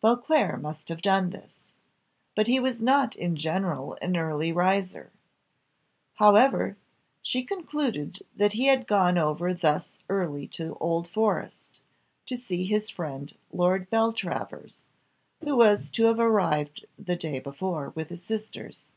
Beauclerc 0.00 0.58
must 0.62 0.88
have 0.88 1.02
done 1.02 1.28
this. 1.28 1.58
But 2.34 2.46
he 2.46 2.58
was 2.58 2.80
not 2.80 3.14
in 3.14 3.36
general 3.36 3.98
an 4.00 4.16
early 4.16 4.50
riser. 4.50 5.12
However, 6.14 6.78
she 7.20 7.42
concluded 7.44 8.22
that 8.34 8.54
he 8.54 8.68
had 8.68 8.86
gone 8.86 9.18
over 9.18 9.52
thus 9.52 9.92
early 10.08 10.48
to 10.48 10.78
Old 10.80 11.06
Forest, 11.08 11.82
to 12.24 12.38
see 12.38 12.64
his 12.64 12.88
friend 12.88 13.34
Lord 13.52 13.90
Beltravers, 13.90 14.84
who 15.44 15.56
was 15.58 15.90
to 15.90 16.06
have 16.06 16.20
arrived 16.20 16.86
the 16.98 17.14
day 17.14 17.38
before, 17.38 17.90
with 17.90 18.08
his 18.08 18.22
sisters. 18.24 18.92